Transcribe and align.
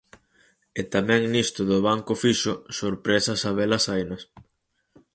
E 0.79 0.81
tamén 0.93 1.21
nisto 1.33 1.61
do 1.69 1.77
banco 1.87 2.13
fixo, 2.23 2.53
sorpresas 2.79 3.39
habelas 3.49 3.83
hainas. 3.91 4.21